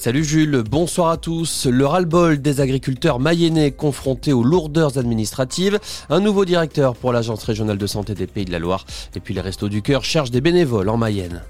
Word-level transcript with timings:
Salut 0.00 0.22
Jules, 0.22 0.62
bonsoir 0.62 1.10
à 1.10 1.16
tous. 1.16 1.66
Le 1.66 1.84
ras-le-bol 1.84 2.40
des 2.40 2.60
agriculteurs 2.60 3.18
mayennais 3.18 3.72
confrontés 3.72 4.32
aux 4.32 4.44
lourdeurs 4.44 4.96
administratives. 4.96 5.80
Un 6.08 6.20
nouveau 6.20 6.44
directeur 6.44 6.94
pour 6.94 7.12
l'Agence 7.12 7.42
régionale 7.42 7.78
de 7.78 7.86
santé 7.88 8.14
des 8.14 8.28
Pays 8.28 8.44
de 8.44 8.52
la 8.52 8.60
Loire. 8.60 8.86
Et 9.16 9.20
puis 9.20 9.34
les 9.34 9.40
Restos 9.40 9.68
du 9.68 9.82
Cœur 9.82 10.04
cherchent 10.04 10.30
des 10.30 10.40
bénévoles 10.40 10.88
en 10.88 10.96
Mayenne. 10.96 11.42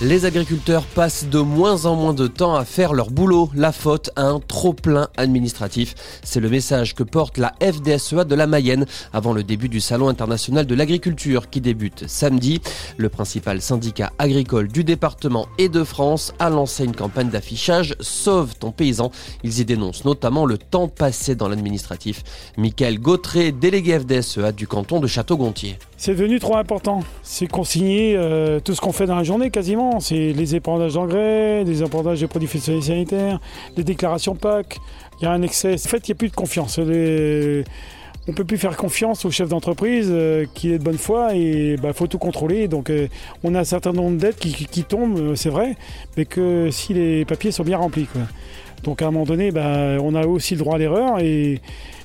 Les 0.00 0.26
agriculteurs 0.26 0.84
passent 0.84 1.26
de 1.26 1.40
moins 1.40 1.84
en 1.84 1.96
moins 1.96 2.14
de 2.14 2.28
temps 2.28 2.54
à 2.54 2.64
faire 2.64 2.92
leur 2.92 3.10
boulot, 3.10 3.50
la 3.52 3.72
faute 3.72 4.10
à 4.14 4.26
un 4.26 4.38
trop-plein 4.38 5.08
administratif. 5.16 5.96
C'est 6.22 6.38
le 6.38 6.48
message 6.48 6.94
que 6.94 7.02
porte 7.02 7.36
la 7.36 7.52
FDSEA 7.60 8.22
de 8.22 8.36
la 8.36 8.46
Mayenne 8.46 8.86
avant 9.12 9.32
le 9.32 9.42
début 9.42 9.68
du 9.68 9.80
Salon 9.80 10.06
international 10.06 10.66
de 10.66 10.74
l'agriculture 10.76 11.50
qui 11.50 11.60
débute 11.60 12.06
samedi. 12.06 12.60
Le 12.96 13.08
principal 13.08 13.60
syndicat 13.60 14.12
agricole 14.20 14.68
du 14.68 14.84
département 14.84 15.48
et 15.58 15.68
de 15.68 15.82
France 15.82 16.32
a 16.38 16.48
lancé 16.48 16.84
une 16.84 16.94
campagne 16.94 17.30
d'affichage 17.30 17.96
Sauve 17.98 18.54
ton 18.54 18.70
paysan. 18.70 19.10
Ils 19.42 19.58
y 19.58 19.64
dénoncent 19.64 20.04
notamment 20.04 20.46
le 20.46 20.58
temps 20.58 20.86
passé 20.86 21.34
dans 21.34 21.48
l'administratif. 21.48 22.22
Michael 22.56 23.00
Gautré, 23.00 23.50
délégué 23.50 23.98
FDSEA 23.98 24.52
du 24.52 24.68
canton 24.68 25.00
de 25.00 25.08
Château-Gontier. 25.08 25.76
C'est 26.00 26.12
devenu 26.12 26.38
trop 26.38 26.56
important. 26.56 27.00
C'est 27.24 27.48
consigner 27.48 28.14
euh, 28.16 28.60
tout 28.60 28.72
ce 28.72 28.80
qu'on 28.80 28.92
fait 28.92 29.06
dans 29.06 29.16
la 29.16 29.24
journée 29.24 29.50
quasiment. 29.50 29.98
C'est 29.98 30.32
les 30.32 30.54
épandages 30.54 30.94
d'engrais, 30.94 31.64
les 31.64 31.82
épandages 31.82 32.20
de 32.20 32.26
produits 32.26 32.48
sanitaires, 32.48 33.40
les 33.76 33.82
déclarations 33.82 34.36
PAC. 34.36 34.78
Il 35.20 35.24
y 35.24 35.26
a 35.26 35.32
un 35.32 35.42
excès. 35.42 35.74
En 35.74 35.88
fait, 35.88 36.06
il 36.06 36.12
n'y 36.12 36.16
a 36.16 36.18
plus 36.18 36.28
de 36.28 36.36
confiance. 36.36 36.78
On 36.78 36.84
ne 36.84 37.64
peut 38.32 38.44
plus 38.44 38.58
faire 38.58 38.76
confiance 38.76 39.24
au 39.24 39.32
chef 39.32 39.48
d'entreprise 39.48 40.06
euh, 40.12 40.46
qui 40.54 40.72
est 40.72 40.78
de 40.78 40.84
bonne 40.84 40.98
foi 40.98 41.34
et 41.34 41.72
il 41.72 41.80
bah, 41.80 41.92
faut 41.92 42.06
tout 42.06 42.18
contrôler. 42.18 42.68
Donc 42.68 42.90
euh, 42.90 43.08
on 43.42 43.56
a 43.56 43.60
un 43.60 43.64
certain 43.64 43.92
nombre 43.92 44.18
d'aides 44.18 44.36
qui, 44.36 44.84
tombent, 44.84 45.34
c'est 45.34 45.50
vrai, 45.50 45.74
mais 46.16 46.26
que 46.26 46.70
si 46.70 46.94
les 46.94 47.24
papiers 47.24 47.50
sont 47.50 47.64
bien 47.64 47.78
remplis. 47.78 48.06
Donc 48.84 49.02
à 49.02 49.08
un 49.08 49.10
moment 49.10 49.24
donné, 49.24 49.50
bah, 49.50 49.96
on 50.00 50.14
a 50.14 50.24
aussi 50.26 50.54
le 50.54 50.60
droit 50.60 50.76
à 50.76 50.78
l'erreur 50.78 51.18
et 51.18 51.60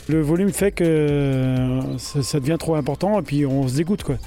le 0.09 0.21
volume 0.21 0.51
fait 0.51 0.71
que 0.71 0.83
euh, 0.83 1.97
ça, 1.97 2.39
devient 2.39 2.57
trop 2.59 2.75
important 2.75 3.19
et 3.19 3.23
puis 3.23 3.45
on 3.45 3.67
se 3.67 3.75
dégoûte 3.75 4.03
quoi. 4.03 4.17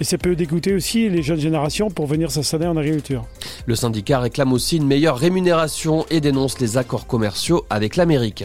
Et 0.00 0.04
ça 0.04 0.16
peut 0.16 0.36
dégoûter 0.36 0.74
aussi 0.74 1.08
les 1.08 1.22
jeunes 1.22 1.40
générations 1.40 1.90
pour 1.90 2.06
venir 2.06 2.30
s'installer 2.30 2.66
en 2.66 2.76
agriculture. 2.76 3.26
Le 3.66 3.74
syndicat 3.74 4.20
réclame 4.20 4.52
aussi 4.52 4.76
une 4.76 4.86
meilleure 4.86 5.18
rémunération 5.18 6.06
et 6.10 6.20
dénonce 6.20 6.60
les 6.60 6.76
accords 6.76 7.06
commerciaux 7.06 7.66
avec 7.68 7.96
l'Amérique. 7.96 8.44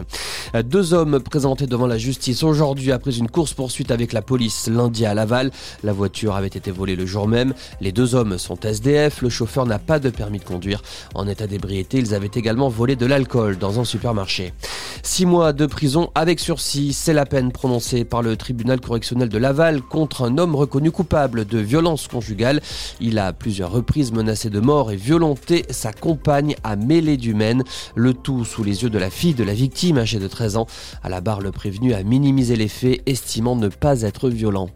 Deux 0.65 0.93
hommes 0.93 1.19
présentés 1.19 1.67
devant 1.67 1.87
la 1.87 1.97
justice 1.97 2.43
aujourd'hui 2.43 2.91
après 2.91 3.17
une 3.17 3.29
course-poursuite 3.29 3.91
avec 3.91 4.13
la 4.13 4.21
police 4.21 4.67
lundi 4.67 5.05
à 5.05 5.13
Laval. 5.13 5.51
La 5.83 5.93
voiture 5.93 6.35
avait 6.35 6.47
été 6.47 6.71
volée 6.71 6.95
le 6.95 7.05
jour 7.05 7.27
même. 7.27 7.53
Les 7.81 7.91
deux 7.91 8.15
hommes 8.15 8.37
sont 8.37 8.59
SDF. 8.59 9.21
Le 9.21 9.29
chauffeur 9.29 9.65
n'a 9.65 9.79
pas 9.79 9.99
de 9.99 10.09
permis 10.09 10.39
de 10.39 10.43
conduire. 10.43 10.81
En 11.13 11.27
état 11.27 11.47
d'ébriété, 11.47 11.99
ils 11.99 12.15
avaient 12.15 12.31
également 12.33 12.69
volé 12.69 12.95
de 12.95 13.05
l'alcool 13.05 13.57
dans 13.57 13.79
un 13.79 13.85
supermarché. 13.85 14.53
Six 15.03 15.25
mois 15.25 15.53
de 15.53 15.65
prison 15.65 16.11
avec 16.15 16.39
sursis, 16.39 16.93
c'est 16.93 17.13
la 17.13 17.25
peine 17.25 17.51
prononcée 17.51 18.05
par 18.05 18.21
le 18.21 18.37
tribunal 18.37 18.79
correctionnel 18.79 19.29
de 19.29 19.37
Laval 19.37 19.81
contre 19.81 20.23
un 20.23 20.37
homme 20.37 20.55
reconnu 20.55 20.91
coupable 20.91 21.42
de 21.45 21.59
violence 21.59 22.07
conjugale. 22.07 22.61
Il 22.99 23.19
a 23.19 23.27
à 23.27 23.33
plusieurs 23.33 23.71
reprises 23.71 24.11
menacé 24.11 24.49
de 24.49 24.59
mort 24.59 24.91
et 24.91 24.95
violenté 24.95 25.65
sa 25.69 25.91
compagne 25.91 26.55
à 26.63 26.75
mêlée 26.75 27.17
du 27.17 27.33
Maine, 27.33 27.63
le 27.95 28.13
tout 28.13 28.45
sous 28.45 28.63
les 28.63 28.83
yeux 28.83 28.89
de 28.89 28.97
la 28.97 29.09
fille 29.09 29.33
de 29.33 29.43
la 29.43 29.53
victime 29.53 29.97
âgée 29.97 30.19
de 30.19 30.27
13 30.27 30.57
ans. 30.57 30.67
À 31.03 31.09
la 31.09 31.21
barre, 31.21 31.41
le 31.41 31.51
prévenu 31.51 31.93
a 31.93 32.03
minimisé 32.03 32.55
les 32.55 32.67
faits, 32.67 33.01
estimant 33.05 33.55
ne 33.55 33.67
pas 33.67 34.01
être 34.01 34.29
violent. 34.29 34.69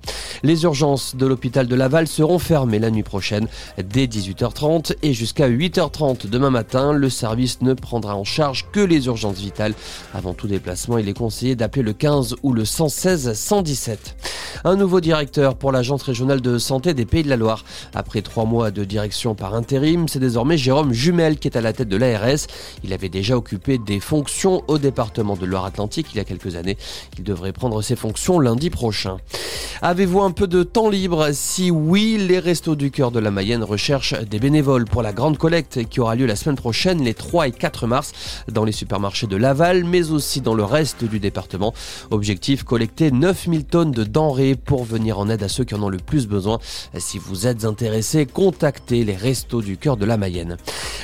Les 0.44 0.64
urgences 0.64 1.16
de 1.16 1.26
l'hôpital 1.26 1.68
de 1.68 1.76
Laval 1.76 2.08
seront 2.08 2.40
fermées 2.40 2.80
la 2.80 2.92
nuit 2.92 3.04
prochaine 3.04 3.48
dès 3.78 4.06
18h30 4.06 4.96
et 5.02 5.14
jusqu'à 5.14 5.50
8h30 5.50 6.30
demain 6.30 6.50
matin. 6.50 6.94
Le 6.94 7.10
service 7.10 7.62
ne 7.62 7.74
prendra 7.74 8.16
en 8.16 8.24
charge 8.24 8.68
que 8.72 8.80
les 8.80 9.08
urgences 9.08 9.40
vitales. 9.40 9.74
Avant 10.14 10.34
tout 10.34 10.48
déplacement, 10.48 10.98
il 10.98 11.10
est 11.10 11.18
conseillé 11.18 11.56
d'appeler 11.56 11.84
le 11.84 11.94
15 11.94 12.36
ou 12.44 12.54
le 12.54 12.66
116 12.66 13.34
117. 13.34 14.17
Un 14.64 14.76
nouveau 14.76 15.02
directeur 15.02 15.56
pour 15.56 15.72
l'agence 15.72 16.02
régionale 16.04 16.42
de 16.42 16.58
santé 16.58 16.94
des 16.94 17.06
Pays 17.06 17.24
de 17.24 17.30
la 17.30 17.36
Loire. 17.36 17.64
Après 17.94 18.22
trois 18.22 18.46
mois 18.46 18.72
de 18.72 18.84
direction 18.84 19.36
par 19.36 19.54
intérim, 19.54 20.08
c'est 20.08 20.20
désormais 20.20 20.58
Jérôme 20.58 20.94
Jumel 20.94 21.38
qui 21.38 21.48
est 21.48 21.58
à 21.58 21.62
la 21.62 21.74
tête 21.74 21.90
de 21.90 21.98
l'ARS. 21.98 22.48
Il 22.84 22.94
avait 22.94 23.10
déjà 23.10 23.38
occupé 23.38 23.78
des 23.78 24.00
fonctions 24.00 24.64
au 24.68 24.78
département 24.78 25.36
de 25.36 25.46
Loire-Atlantique 25.46 26.08
il 26.14 26.18
y 26.18 26.20
a 26.20 26.24
quelques 26.24 26.56
années. 26.56 26.78
Il 27.18 27.24
devrait 27.24 27.54
prendre 27.54 27.82
ses 27.82 27.96
fonctions 27.96 28.40
lundi 28.40 28.70
prochain. 28.70 29.18
Avez-vous 29.82 30.22
un 30.22 30.32
peu 30.32 30.48
de 30.48 30.64
temps 30.64 30.90
libre? 30.90 31.30
Si 31.34 31.70
oui, 31.70 32.18
les 32.18 32.40
Restos 32.40 32.76
du 32.76 32.90
Cœur 32.90 33.12
de 33.12 33.20
la 33.20 33.30
Mayenne 33.30 33.64
recherchent 33.64 34.16
des 34.20 34.40
bénévoles 34.40 34.86
pour 34.86 35.04
la 35.04 35.14
grande 35.14 35.38
collecte 35.38 35.88
qui 35.88 36.00
aura 36.00 36.16
lieu 36.16 36.26
la 36.26 36.36
semaine 36.36 36.56
prochaine, 36.56 37.04
les 37.04 37.14
3 37.14 37.50
et 37.50 37.52
4 37.52 37.86
mars, 37.86 38.12
dans 38.52 38.64
les 38.64 38.72
supermarchés 38.72 39.28
de 39.28 39.36
Laval, 39.36 39.84
mais 39.84 40.10
aussi 40.10 40.42
dans 40.42 40.56
le 40.56 40.64
reste 40.64 41.04
du 41.04 41.20
département. 41.20 41.74
Objectif 42.10 42.64
collecter 42.64 43.12
9000 43.12 43.66
tonnes 43.66 43.92
de 43.92 44.04
denrées 44.04 44.47
pour 44.56 44.84
venir 44.84 45.20
en 45.20 45.30
aide 45.30 45.44
à 45.44 45.50
ceux 45.50 45.64
qui 45.64 45.76
en 45.76 45.84
ont 45.84 45.90
le 45.90 45.98
plus 45.98 46.28
besoin. 46.28 46.60
Si 46.98 47.18
vous 47.18 47.48
êtes 47.48 47.66
intéressé, 47.66 48.26
contactez 48.26 49.04
les 49.04 49.16
Restos 49.16 49.62
du 49.62 49.78
Cœur 49.78 49.98
de 49.98 50.06
la 50.06 50.18
Mayenne. 50.18 50.58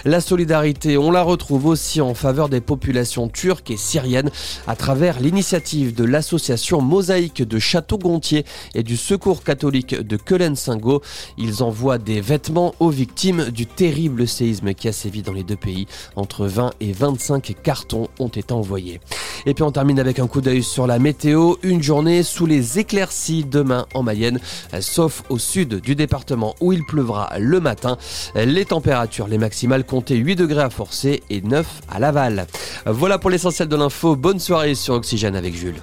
La 0.06 0.22
solidarité, 0.22 0.98
on 0.98 1.12
la 1.12 1.22
retrouve 1.22 1.66
aussi 1.66 2.02
en 2.02 2.14
faveur 2.14 2.50
des 2.50 2.62
populations 2.62 3.30
turques 3.30 3.72
et 3.72 3.78
syriennes 3.78 4.32
à 4.68 4.76
travers 4.76 5.20
l'initiative 5.20 5.96
de 5.96 6.04
l'association 6.04 6.82
Mosaïque 6.82 7.42
de 7.42 7.60
Château-Gontier 7.60 8.46
et 8.76 8.84
du 8.84 8.98
Secours 8.98 9.44
catholique 9.44 9.96
de 9.96 10.18
Keulen-Singo. 10.18 11.02
Ils 11.38 11.64
envoient 11.64 11.98
des 11.98 12.22
vêtements 12.22 12.76
aux 12.80 12.90
victimes 12.90 13.50
du 13.50 13.66
terrible 13.66 14.28
séisme 14.28 14.74
qui 14.74 14.88
a 14.88 14.92
sévi 14.94 15.22
dans 15.22 15.34
les 15.34 15.44
deux 15.44 15.56
pays. 15.56 15.88
Entre 16.16 16.46
20 16.46 16.72
et 16.80 16.92
25 16.92 17.56
cartons 17.64 18.08
ont 18.20 18.28
été 18.28 18.54
envoyés. 18.54 19.00
Et 19.46 19.54
puis 19.54 19.64
on 19.64 19.72
termine 19.72 20.00
avec 20.00 20.20
un 20.20 20.28
coup 20.28 20.42
d'œil 20.42 20.64
sur 20.64 20.86
la 20.86 21.00
météo. 21.00 21.56
Une 21.64 21.82
journée 21.82 22.24
sous 22.24 22.46
les 22.46 22.80
éclaircies 22.80 23.33
demain 23.42 23.88
en 23.96 24.04
Mayenne, 24.04 24.40
sauf 24.80 25.24
au 25.30 25.40
sud 25.40 25.82
du 25.82 25.96
département 25.96 26.56
où 26.62 26.72
il 26.72 26.84
pleuvra 26.84 27.32
le 27.40 27.60
matin. 27.60 27.98
Les 28.36 28.66
températures, 28.66 29.28
les 29.28 29.40
maximales 29.40 29.86
comptaient 29.86 30.16
8 30.16 30.36
degrés 30.36 30.62
à 30.62 30.70
Forcé 30.70 31.24
et 31.30 31.42
9 31.42 31.66
à 31.90 32.00
Laval. 32.00 32.46
Voilà 32.86 33.18
pour 33.18 33.30
l'essentiel 33.30 33.68
de 33.68 33.76
l'info. 33.76 34.16
Bonne 34.16 34.40
soirée 34.40 34.76
sur 34.76 34.94
Oxygène 34.94 35.36
avec 35.36 35.56
Jules. 35.56 35.82